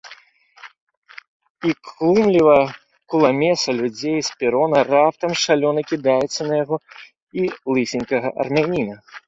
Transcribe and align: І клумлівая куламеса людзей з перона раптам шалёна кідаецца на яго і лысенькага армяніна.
І 1.71 1.73
клумлівая 1.89 2.63
куламеса 3.15 3.71
людзей 3.81 4.19
з 4.29 4.41
перона 4.41 4.79
раптам 4.93 5.31
шалёна 5.45 5.81
кідаецца 5.93 6.41
на 6.51 6.55
яго 6.63 6.77
і 7.45 7.49
лысенькага 7.77 8.27
армяніна. 8.45 8.95